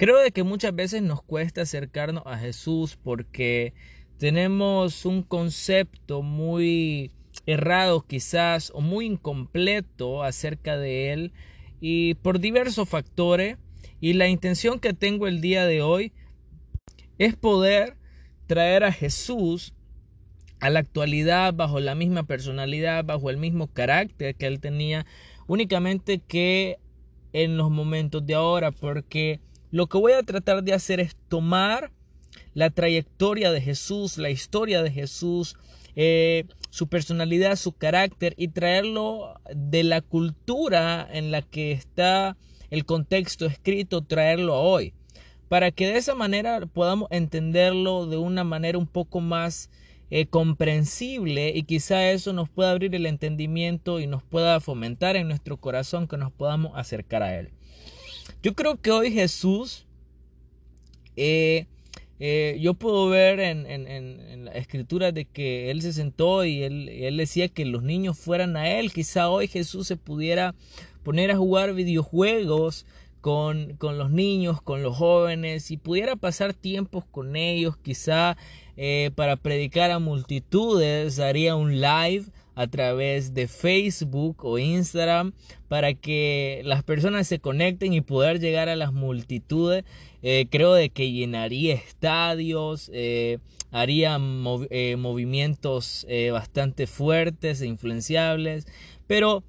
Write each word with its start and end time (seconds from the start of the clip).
Creo 0.00 0.18
de 0.18 0.30
que 0.30 0.44
muchas 0.44 0.74
veces 0.74 1.02
nos 1.02 1.20
cuesta 1.20 1.60
acercarnos 1.60 2.22
a 2.24 2.38
Jesús 2.38 2.96
porque 2.96 3.74
tenemos 4.16 5.04
un 5.04 5.22
concepto 5.22 6.22
muy 6.22 7.10
errado 7.44 8.00
quizás 8.06 8.72
o 8.74 8.80
muy 8.80 9.04
incompleto 9.04 10.22
acerca 10.22 10.78
de 10.78 11.12
Él 11.12 11.34
y 11.82 12.14
por 12.14 12.40
diversos 12.40 12.88
factores. 12.88 13.58
Y 14.00 14.14
la 14.14 14.28
intención 14.28 14.80
que 14.80 14.94
tengo 14.94 15.26
el 15.26 15.42
día 15.42 15.66
de 15.66 15.82
hoy 15.82 16.14
es 17.18 17.36
poder 17.36 17.98
traer 18.46 18.84
a 18.84 18.92
Jesús 18.92 19.74
a 20.60 20.70
la 20.70 20.80
actualidad 20.80 21.52
bajo 21.52 21.78
la 21.78 21.94
misma 21.94 22.22
personalidad, 22.22 23.04
bajo 23.04 23.28
el 23.28 23.36
mismo 23.36 23.66
carácter 23.66 24.34
que 24.34 24.46
él 24.46 24.60
tenía, 24.60 25.04
únicamente 25.46 26.22
que 26.26 26.78
en 27.34 27.58
los 27.58 27.70
momentos 27.70 28.24
de 28.24 28.32
ahora, 28.32 28.70
porque 28.70 29.40
lo 29.70 29.86
que 29.86 29.98
voy 29.98 30.12
a 30.12 30.22
tratar 30.22 30.62
de 30.62 30.72
hacer 30.72 31.00
es 31.00 31.16
tomar 31.28 31.92
la 32.54 32.70
trayectoria 32.70 33.52
de 33.52 33.60
Jesús, 33.60 34.18
la 34.18 34.30
historia 34.30 34.82
de 34.82 34.90
Jesús, 34.90 35.56
eh, 35.96 36.44
su 36.70 36.88
personalidad, 36.88 37.56
su 37.56 37.72
carácter 37.72 38.34
y 38.36 38.48
traerlo 38.48 39.34
de 39.54 39.82
la 39.84 40.00
cultura 40.00 41.06
en 41.10 41.30
la 41.30 41.42
que 41.42 41.72
está 41.72 42.36
el 42.70 42.84
contexto 42.84 43.46
escrito, 43.46 44.02
traerlo 44.02 44.54
a 44.54 44.60
hoy, 44.60 44.94
para 45.48 45.72
que 45.72 45.88
de 45.88 45.98
esa 45.98 46.14
manera 46.14 46.60
podamos 46.66 47.08
entenderlo 47.10 48.06
de 48.06 48.16
una 48.16 48.44
manera 48.44 48.78
un 48.78 48.86
poco 48.86 49.20
más 49.20 49.70
eh, 50.12 50.26
comprensible 50.26 51.52
y 51.54 51.62
quizá 51.64 52.10
eso 52.10 52.32
nos 52.32 52.48
pueda 52.48 52.70
abrir 52.70 52.94
el 52.94 53.06
entendimiento 53.06 54.00
y 54.00 54.06
nos 54.06 54.22
pueda 54.22 54.60
fomentar 54.60 55.16
en 55.16 55.28
nuestro 55.28 55.56
corazón 55.56 56.08
que 56.08 56.16
nos 56.16 56.32
podamos 56.32 56.72
acercar 56.76 57.22
a 57.22 57.38
Él. 57.38 57.50
Yo 58.42 58.54
creo 58.54 58.80
que 58.80 58.90
hoy 58.90 59.12
Jesús, 59.12 59.86
eh, 61.16 61.66
eh, 62.18 62.58
yo 62.60 62.74
puedo 62.74 63.08
ver 63.08 63.40
en, 63.40 63.66
en, 63.66 64.44
la 64.44 64.52
escritura 64.52 65.12
de 65.12 65.26
que 65.26 65.70
Él 65.70 65.82
se 65.82 65.92
sentó 65.92 66.44
y 66.44 66.62
él, 66.62 66.88
él 66.88 67.16
decía 67.16 67.48
que 67.48 67.64
los 67.64 67.82
niños 67.82 68.18
fueran 68.18 68.56
a 68.56 68.78
Él. 68.78 68.92
Quizá 68.92 69.28
hoy 69.28 69.48
Jesús 69.48 69.86
se 69.86 69.96
pudiera 69.96 70.54
poner 71.02 71.30
a 71.30 71.36
jugar 71.36 71.74
videojuegos 71.74 72.86
con, 73.20 73.76
con, 73.76 73.98
los 73.98 74.10
niños, 74.10 74.62
con 74.62 74.82
los 74.82 74.96
jóvenes 74.96 75.70
y 75.70 75.76
pudiera 75.76 76.16
pasar 76.16 76.54
tiempos 76.54 77.04
con 77.04 77.36
ellos, 77.36 77.76
quizá 77.76 78.36
eh, 78.76 79.10
para 79.14 79.36
predicar 79.36 79.90
a 79.90 79.98
multitudes, 79.98 81.18
haría 81.18 81.54
un 81.54 81.82
live 81.82 82.24
a 82.54 82.66
través 82.66 83.34
de 83.34 83.46
Facebook 83.46 84.42
o 84.42 84.58
Instagram 84.58 85.34
para 85.68 85.92
que 85.92 86.62
las 86.64 86.82
personas 86.82 87.26
se 87.26 87.40
conecten 87.40 87.92
y 87.92 88.00
poder 88.00 88.40
llegar 88.40 88.70
a 88.70 88.76
las 88.76 88.94
multitudes. 88.94 89.84
Eh, 90.22 90.46
creo 90.50 90.72
de 90.72 90.88
que 90.88 91.12
llenaría 91.12 91.74
estadios, 91.74 92.90
eh, 92.94 93.38
haría 93.70 94.18
movimientos 94.18 96.06
bastante 96.32 96.86
fuertes 96.86 97.60
e 97.60 97.66
influenciables, 97.66 98.66
pero 99.06 99.44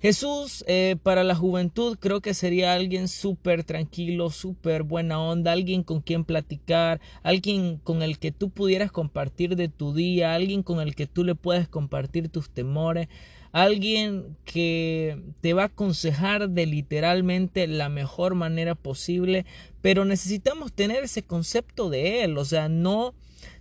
Jesús 0.00 0.64
eh, 0.68 0.94
para 1.02 1.24
la 1.24 1.34
juventud 1.34 1.98
creo 1.98 2.20
que 2.20 2.32
sería 2.32 2.74
alguien 2.74 3.08
súper 3.08 3.64
tranquilo, 3.64 4.30
súper 4.30 4.84
buena 4.84 5.20
onda, 5.20 5.50
alguien 5.50 5.82
con 5.82 6.02
quien 6.02 6.24
platicar, 6.24 7.00
alguien 7.24 7.78
con 7.78 8.02
el 8.02 8.20
que 8.20 8.30
tú 8.30 8.50
pudieras 8.50 8.92
compartir 8.92 9.56
de 9.56 9.68
tu 9.68 9.92
día, 9.92 10.34
alguien 10.34 10.62
con 10.62 10.80
el 10.80 10.94
que 10.94 11.08
tú 11.08 11.24
le 11.24 11.34
puedes 11.34 11.66
compartir 11.66 12.28
tus 12.28 12.48
temores, 12.48 13.08
alguien 13.50 14.36
que 14.44 15.20
te 15.40 15.52
va 15.52 15.62
a 15.62 15.66
aconsejar 15.66 16.48
de 16.48 16.66
literalmente 16.66 17.66
la 17.66 17.88
mejor 17.88 18.36
manera 18.36 18.76
posible, 18.76 19.46
pero 19.80 20.04
necesitamos 20.04 20.72
tener 20.72 21.02
ese 21.02 21.24
concepto 21.24 21.90
de 21.90 22.22
él, 22.22 22.38
o 22.38 22.44
sea, 22.44 22.68
no 22.68 23.14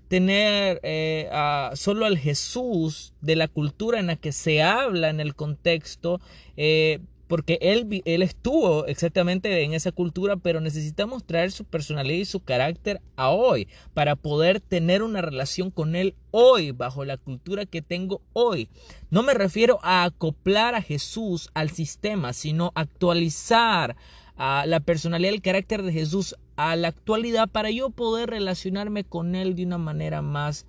tener 0.08 0.80
eh, 0.84 1.30
solo 1.74 2.06
al 2.06 2.18
Jesús 2.18 3.14
de 3.22 3.36
la 3.36 3.48
cultura 3.48 4.00
en 4.00 4.08
la 4.08 4.16
que 4.16 4.32
se 4.32 4.62
habla 4.62 5.10
en 5.10 5.20
el 5.20 5.36
contexto, 5.36 6.22
eh, 6.56 7.00
porque 7.28 7.60
él, 7.62 8.02
él 8.06 8.22
estuvo 8.22 8.86
exactamente 8.86 9.64
en 9.64 9.74
esa 9.74 9.92
cultura, 9.92 10.38
pero 10.38 10.62
necesitamos 10.62 11.26
traer 11.26 11.52
su 11.52 11.66
personalidad 11.66 12.20
y 12.20 12.26
su 12.26 12.40
carácter 12.40 13.02
a 13.18 13.30
hoy 13.30 13.68
para 13.94 14.16
poder 14.16 14.62
tener 14.62 15.04
una 15.04 15.22
relación 15.22 15.70
con 15.70 15.98
él 15.98 16.16
hoy, 16.32 16.72
bajo 16.72 17.04
la 17.04 17.18
cultura 17.18 17.66
que 17.66 17.82
tengo 17.82 18.22
hoy. 18.32 18.70
No 19.10 19.24
me 19.24 19.34
refiero 19.34 19.80
a 19.84 20.06
acoplar 20.06 20.74
a 20.74 20.82
Jesús 20.82 21.50
al 21.54 21.70
sistema, 21.70 22.32
sino 22.32 22.72
actualizar 22.76 23.98
a 24.38 24.66
la 24.66 24.80
personalidad 24.80 25.34
el 25.34 25.42
carácter 25.42 25.84
de 25.84 25.92
Jesús 25.92 26.36
a 26.56 26.76
la 26.76 26.90
actualidad 26.90 27.50
para 27.50 27.72
yo 27.72 27.90
poder 27.90 28.30
relacionarme 28.30 29.04
con 29.04 29.36
Él 29.36 29.56
de 29.56 29.66
una 29.66 29.78
manera 29.78 30.22
más 30.22 30.66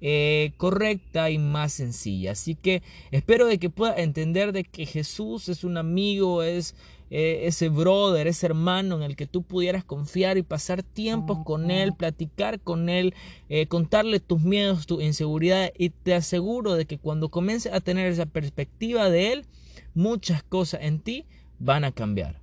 eh, 0.00 0.52
correcta 0.56 1.30
y 1.30 1.38
más 1.38 1.72
sencilla. 1.72 2.32
Así 2.32 2.54
que 2.54 2.82
espero 3.10 3.46
de 3.46 3.58
que 3.58 3.68
pueda 3.68 3.96
entender 3.96 4.52
de 4.52 4.64
que 4.64 4.86
Jesús 4.86 5.48
es 5.48 5.62
un 5.62 5.76
amigo, 5.76 6.42
es 6.42 6.74
eh, 7.10 7.42
ese 7.46 7.68
brother, 7.68 8.26
ese 8.28 8.46
hermano 8.46 8.96
en 8.96 9.02
el 9.02 9.16
que 9.16 9.26
tú 9.26 9.42
pudieras 9.42 9.84
confiar 9.84 10.38
y 10.38 10.42
pasar 10.42 10.82
tiempos 10.84 11.38
con 11.44 11.70
Él, 11.70 11.92
platicar 11.92 12.60
con 12.60 12.88
Él, 12.88 13.14
eh, 13.48 13.66
contarle 13.66 14.20
tus 14.20 14.40
miedos, 14.40 14.86
tu 14.86 15.00
inseguridad 15.00 15.72
y 15.76 15.90
te 15.90 16.14
aseguro 16.14 16.74
de 16.74 16.86
que 16.86 16.98
cuando 16.98 17.28
comiences 17.28 17.72
a 17.72 17.80
tener 17.80 18.10
esa 18.10 18.26
perspectiva 18.26 19.10
de 19.10 19.32
Él, 19.32 19.44
muchas 19.92 20.42
cosas 20.44 20.80
en 20.82 21.00
ti 21.00 21.26
van 21.58 21.84
a 21.84 21.92
cambiar. 21.92 22.39